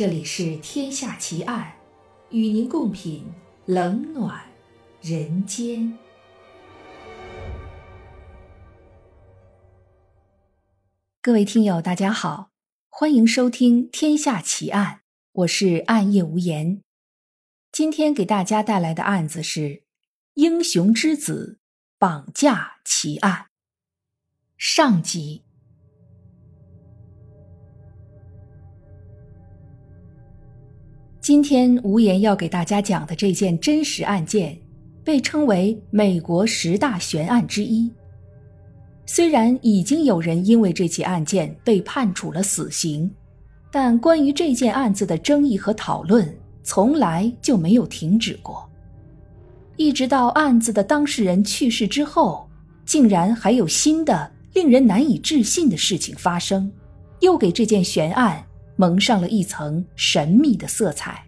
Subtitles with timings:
[0.00, 1.74] 这里是《天下奇案》，
[2.34, 3.22] 与您共品
[3.66, 4.42] 冷暖
[5.02, 5.98] 人间。
[11.20, 12.48] 各位听友，大家好，
[12.88, 14.94] 欢迎收听《天下奇案》，
[15.32, 16.80] 我是暗夜无言。
[17.70, 19.60] 今天给大家带来的案子是
[20.32, 21.58] 《英雄之子
[21.98, 23.42] 绑架奇案》
[24.56, 25.42] 上集。
[31.30, 34.58] 今天无言要给大家讲的这件真实案件，
[35.04, 37.88] 被称为美国十大悬案之一。
[39.06, 43.08] 虽然已经有人因为这起案件被判处了死刑，
[43.70, 48.68] 但关于这件案子的争议和讨论从来就没有停止过。
[49.76, 52.44] 一直到案子的当事人去世之后，
[52.84, 56.72] 竟然还有新的令人难以置信的事情发生，
[57.20, 58.44] 又给这件悬案。
[58.80, 61.22] 蒙上了一层神秘的色彩。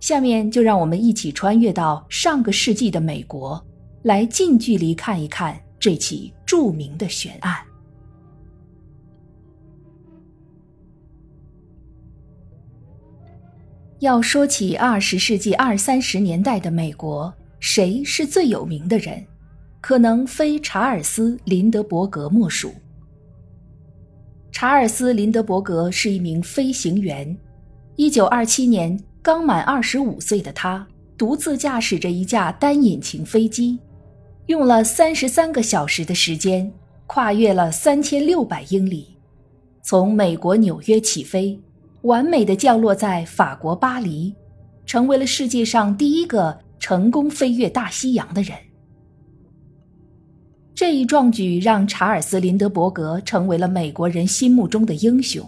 [0.00, 3.62] 下面就让我们一起穿越到上个世纪的美国，
[4.04, 7.58] 来近距离看一看这起著名的悬案。
[13.98, 19.22] 要说起二十世纪二三十年代的美国，谁是最有名的人？
[19.82, 22.72] 可能非查尔斯·林德伯格莫属。
[24.60, 27.38] 查尔斯·林德伯格是一名飞行员。
[27.94, 30.84] 一九二七年，刚满二十五岁的他，
[31.16, 33.78] 独自驾驶着一架单引擎飞机，
[34.46, 36.68] 用了三十三个小时的时间，
[37.06, 39.16] 跨越了三千六百英里，
[39.80, 41.56] 从美国纽约起飞，
[42.02, 44.34] 完美的降落在法国巴黎，
[44.84, 48.56] 成为了世界上第一个成功飞越大西洋的人。
[50.78, 55.44] 这一壮举让查尔斯·林德伯格成为了美国人心目中的英雄。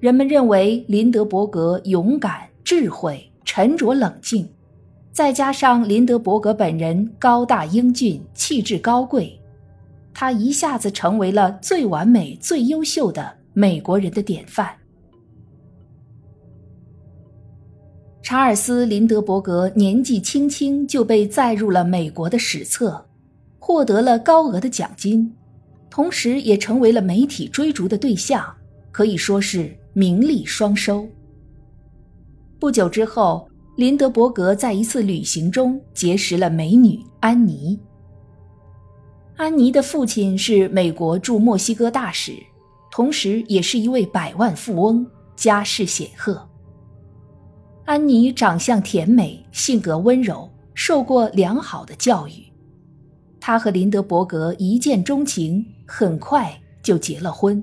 [0.00, 4.46] 人们认为林德伯格勇敢、智慧、沉着冷静，
[5.12, 9.40] 再加上林德伯格本人高大英俊、气质高贵，
[10.12, 14.74] 他一下子成为了最完美、最优秀的美国人的典范。
[18.20, 23.06] 查尔斯·林德伯格年纪轻轻就被载入了美国的史册。
[23.64, 25.32] 获得了高额的奖金，
[25.88, 28.44] 同时也成为了媒体追逐的对象，
[28.90, 31.06] 可以说是名利双收。
[32.58, 37.78] 不久之后，林德伯格在一次旅行中结识了美女安妮。
[39.36, 42.32] 安妮的父亲是美国驻墨西哥大使，
[42.90, 45.06] 同时也是一位百万富翁，
[45.36, 46.44] 家世显赫。
[47.84, 52.51] 安妮长相甜美，性格温柔，受过良好的教育。
[53.44, 57.60] 他和林德伯格一见钟情，很快就结了婚。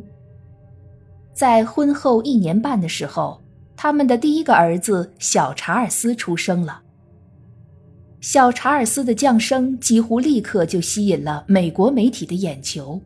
[1.34, 3.42] 在婚后一年半的时候，
[3.78, 6.82] 他们的第一个儿子小查尔斯出生了。
[8.20, 13.02] 小查尔斯的降生几乎立刻就吸引了美国媒体的眼球。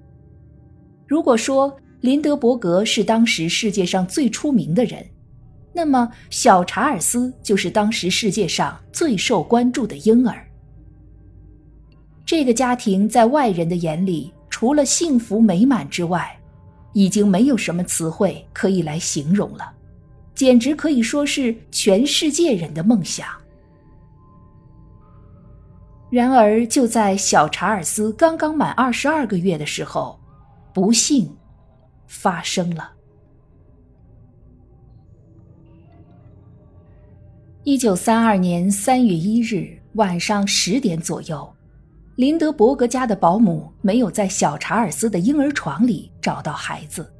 [1.05, 5.05] 如果说林德伯格是当时世界上最出名的人，
[5.73, 10.43] 那么小查尔斯就是当时世界上最受关注的婴儿。
[12.35, 16.35] 这个家庭在外人的眼里，除了幸福美满之外，
[16.91, 19.71] 已经没有什么词汇可以来形容了，
[20.33, 23.27] 简直可以说是全世界人的梦想。
[26.09, 30.19] 然而，就在小查尔斯刚刚满二十二个月的时候，
[30.73, 31.31] 不幸
[32.07, 32.93] 发生了。
[37.63, 41.47] 一九三二年三月一日晚上十点左右。
[42.15, 47.11] 林德伯格家的保姆没有在小查尔斯的婴儿床里找到孩子，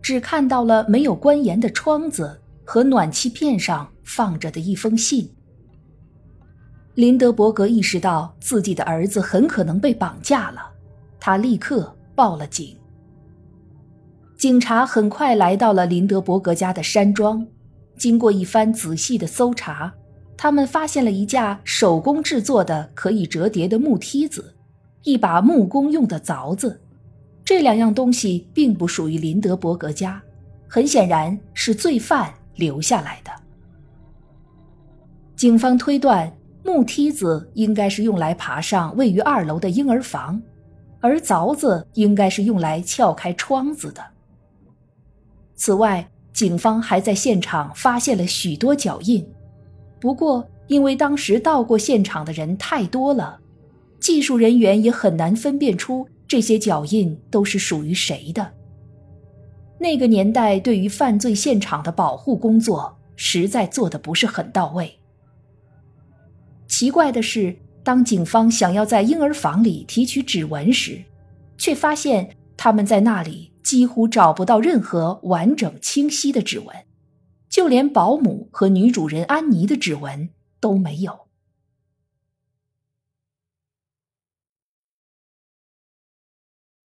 [0.00, 5.30] 只看到了没有关严的窗子和暖气片上放着的一封信。
[6.94, 10.62] 林德伯格意识到自己的儿子很可能被绑架了，
[11.20, 12.74] 他立刻报了警。
[14.38, 17.46] 警察很快来到了林德伯格家的山庄，
[17.98, 19.92] 经过一番仔细的搜查。
[20.42, 24.56] 他们发现了一架手工制作的可以折叠的木梯子，
[25.04, 26.80] 一把木工用的凿子。
[27.44, 30.20] 这两样东西并不属于林德伯格家，
[30.66, 33.30] 很显然是罪犯留下来的。
[35.36, 40.42] 警方推断，木梯子应该是用来爬上位于二楼的婴儿房，
[40.98, 44.04] 而凿子应该是用来撬开窗子的。
[45.54, 49.24] 此外，警方还在现场发现了许多脚印。
[50.02, 53.38] 不过，因为当时到过现场的人太多了，
[54.00, 58.52] 技术人员也很难分辨出这些脚印都是属于谁的。
[59.78, 64.98] 那个年代对于犯罪现场的保护工作实在做的不是很到位。
[66.66, 67.54] 奇怪的是，
[67.84, 71.00] 当警方想要在婴儿房里提取指纹时，
[71.56, 76.74] 却发现他们在那里几乎找不到任何完整清晰的指纹，
[77.52, 81.28] 就连保姆和女主人安妮的指纹都没有。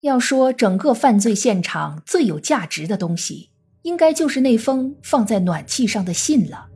[0.00, 3.50] 要说整个犯罪现场最有价值的东西，
[3.82, 6.68] 应该就是那封放在暖气上的信了。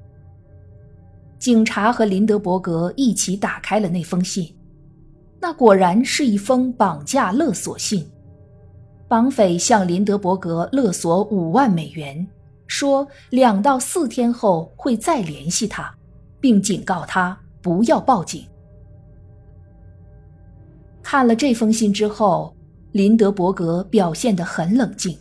[1.41, 4.57] 警察和林德伯格一起打开了那封信，
[5.41, 8.09] 那果然是一封绑架勒索信。
[9.09, 12.25] 绑匪向林德伯格勒索五万美元，
[12.71, 15.93] 说两到四天后会再联系他，
[16.41, 18.47] 并警告他不要报警。
[21.03, 22.55] 看了这封信之后。
[22.93, 25.17] 林德伯格表现得很冷静，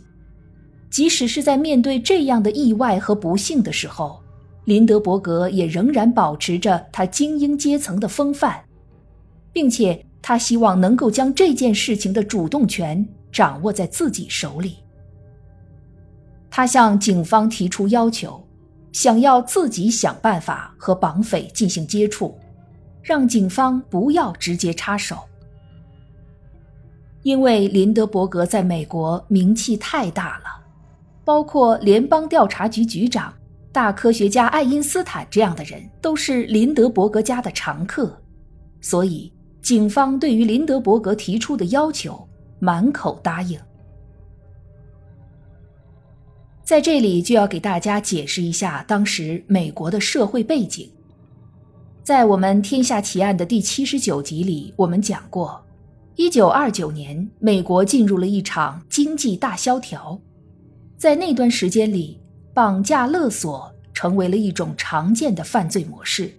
[0.90, 4.20] 即使是在面对这样的意外和不幸的时候，
[4.64, 8.60] 林德伯格也仍然保持着他精英阶层的风范，
[9.52, 14.78] 并且他希望能够将这件事情的主动权掌握在自己手里。
[16.50, 18.44] 他向警方提出要求，
[18.92, 22.36] 想要自己想办法和绑匪进行接触，
[23.02, 25.16] 让警方不要直接插手。
[27.22, 30.44] 因为林德伯格在美国名气太大了，
[31.24, 33.32] 包括联邦调查局局长、
[33.70, 38.20] 大科学家爱因斯坦这样的人都是林德伯格家的常客，
[38.80, 39.32] 所以
[39.62, 42.26] 警方对于林德伯格提出的要求
[42.58, 43.60] 满口答应。
[46.70, 50.88] 在这里就要给大家解释一下当时美国的社会背景。
[52.04, 55.60] 在我们《天下奇案》的第七十九集里，我们讲过。
[56.14, 60.16] 一九二九年，美国进入了一场经济大萧条，
[60.96, 62.20] 在那段时间里，
[62.54, 66.30] 绑架勒索成为了一种常见的犯罪模式。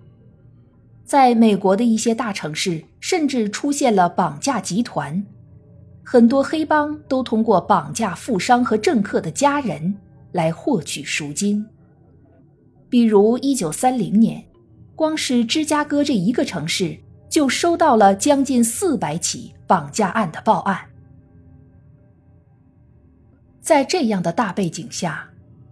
[1.03, 5.21] 在美国的一些大城市，甚至出现了绑架集团，
[6.05, 9.93] 很多黑帮都通过绑架富商和政客的家人
[10.31, 11.65] 来获取赎金。
[12.89, 14.43] 比如，一九三零年，
[14.95, 16.97] 光是芝加哥这一个城市。
[17.31, 20.77] 就收到了将近四百起绑架案的报案。
[23.61, 25.25] 在这样的大背景下，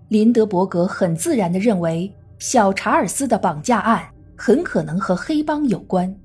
[0.08, 4.08] 林德伯格很自然的认为小查尔斯的绑架案
[4.38, 6.16] 很可能和黑帮有关。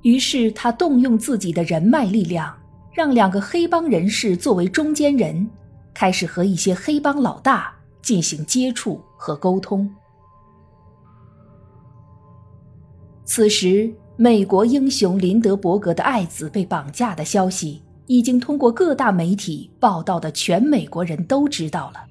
[0.00, 2.56] 于是他动用自己的人脉力量，
[2.94, 5.46] 让两个黑帮人士作为中间人，
[5.94, 9.88] 开始和一些黑帮老大进行接触和沟通。
[13.24, 13.94] 此时。
[14.16, 22.04] 美国英雄林德伯格的爱子被绑架的消息，已经通过各大媒体报道的全美国人都知道了。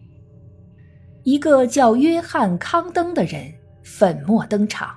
[1.24, 3.50] 一个叫约翰·康登的人
[3.84, 4.94] 粉墨登场。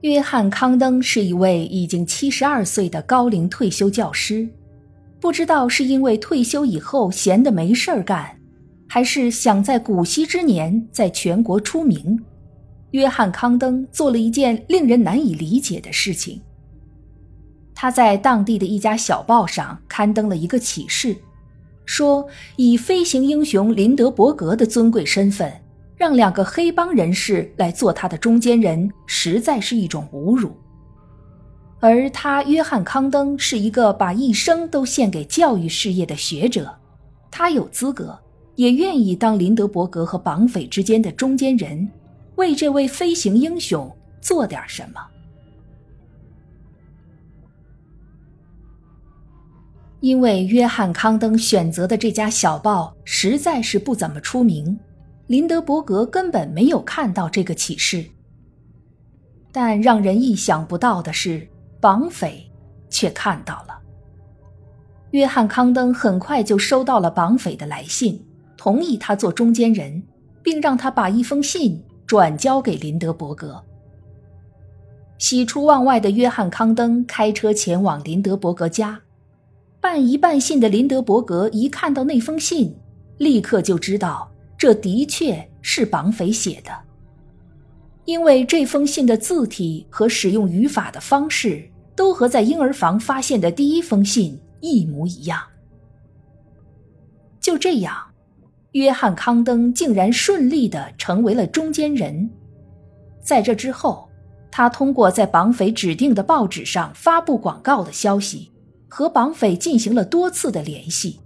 [0.00, 4.48] 约翰·康登是一位已经七十二岁的高龄退休教师，
[5.26, 8.38] 不知道是因为退休以后闲得没事儿干，
[8.86, 12.16] 还是想在古稀之年在全国出名。
[12.92, 16.40] 约翰·康登做了一件令人难以理解的事情。
[17.74, 21.16] 他在当地的一家小报上刊登了一个启事，
[21.84, 25.52] 说以飞行英雄林德伯格的尊贵身份，
[25.96, 30.56] 让两个黑帮人士来做他的中间人，实在是一种侮辱。
[31.78, 36.74] 而他，约翰·康登是一个把一生都献给教育事业的学者，
[37.30, 38.18] 他有资格，
[38.54, 41.88] 也愿意当林德伯格和绑匪之间的中间人。
[42.36, 45.00] 为这位飞行英雄做点什么？
[50.00, 54.78] 因为约翰·康登选择的这家小报实在是不怎么出名，
[55.26, 58.04] 林德伯格根本没有看到这个启事。
[59.50, 61.48] 但让人意想不到的是，
[61.80, 62.50] 绑匪
[62.88, 63.78] 却看到了。
[65.10, 68.24] 约翰·康登很快就收到了绑匪的来信，
[68.56, 70.02] 同意他做中间人，
[70.42, 71.82] 并让他把一封信。
[72.06, 73.60] 转交给林德伯格。
[75.18, 79.00] 喜出望外的约翰·康登开车前往林德伯格家，
[79.80, 82.72] 半疑半信的林德伯格一看到那封信，
[83.18, 86.70] 立刻就知道这的确是绑匪写的，
[88.06, 95.40] 因为这封信的字体和使用语法的方式都和在婴儿房发现的第一封信一模一样。
[97.40, 97.94] 就这样。
[98.72, 102.28] 约翰·康登竟然顺利的成为了中间人，
[103.22, 104.06] 在这之后，
[104.50, 108.52] 他通过在绑匪指定的报纸上发布广告的消息，
[108.86, 111.20] 和绑匪进行了多次的联系。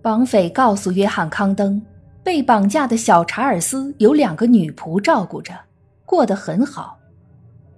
[0.00, 1.82] 绑匪告诉约翰·康登，
[2.24, 5.58] 被绑架的小查尔斯有两个女仆照顾着，
[6.06, 6.98] 过得很好。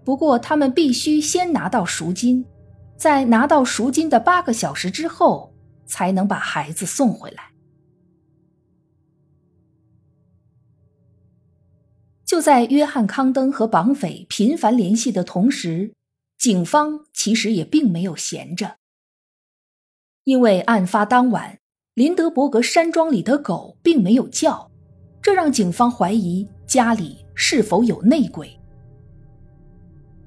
[0.04, 2.44] 不过，他们必须先拿到赎金，
[2.96, 5.54] 在拿到赎金的八个小时之后，
[5.86, 7.52] 才能把孩子送回来。
[12.26, 15.94] 就在约翰·康登和绑匪频繁联系的同时，
[16.36, 18.76] 警方其实也并没有闲着，
[20.24, 21.60] 因为案发当晚。
[21.94, 24.68] 林德伯格山庄里的狗并没有叫，
[25.22, 28.50] 这让警方怀疑家里是否有内鬼。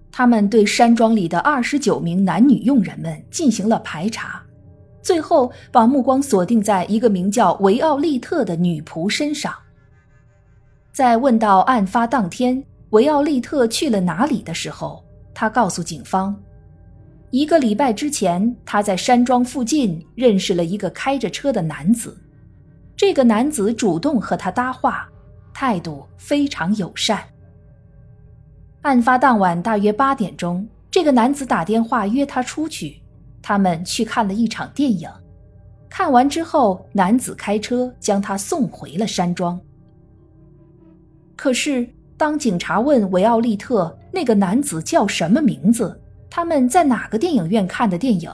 [0.10, 4.42] 他们对山庄里的二十九名男女佣人们进行了排查，
[5.02, 9.54] 最后把目光锁定在一个名叫维奥利特的女仆身上。
[10.94, 16.34] 在问到案发当天维奥利特去了哪里的时候，他告诉警方。
[17.32, 22.18] 一个礼拜之前，他在山庄附近认识了一个开着车的男子。
[22.96, 25.08] 这个男子主动和他搭话，
[25.54, 27.22] 态度非常友善。
[28.82, 33.02] 案发当晚大约八点钟，这个男子打电话约他出去，
[33.42, 35.10] 他们去看了一场电影。
[35.90, 39.60] 看完之后，男子开车将他送回了山庄。
[41.36, 46.00] 可是，当警察问维奥利特那个男子叫什么名字？
[46.30, 48.32] 他们在哪个电影院看的电影？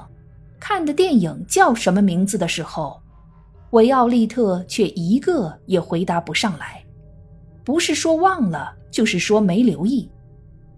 [0.59, 3.01] 看的电影叫什么名字的时候，
[3.71, 6.81] 维奥利特却一个也回答不上来，
[7.65, 10.09] 不是说忘了，就是说没留意。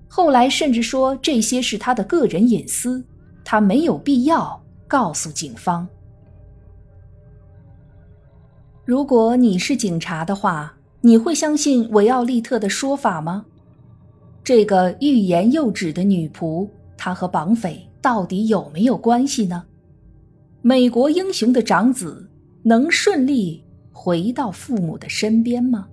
[0.08, 3.06] 后来甚至说这些是他的个人隐私，
[3.44, 5.88] 他没有必要告诉警方。
[8.86, 13.46] 如果你是警察的话，你会相信维奥利特的说法吗？
[14.44, 16.68] 这个欲言又止的女仆。
[17.06, 19.64] 他和绑匪到底有没有关系呢？
[20.64, 22.28] 美国英雄的长子
[22.64, 25.88] 能顺利回到父母的身边吗？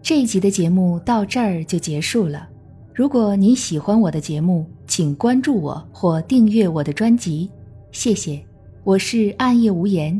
[0.00, 2.48] 这一集的节目到这儿就结束了。
[2.94, 7.50] 如果你喜欢我的节目，请关注我或订阅我的专辑，
[7.92, 8.42] 谢谢。
[8.82, 10.18] 我是暗夜无言，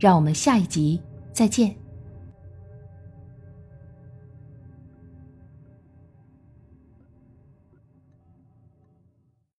[0.00, 1.00] 让我们下一集。
[1.36, 1.85] 再见。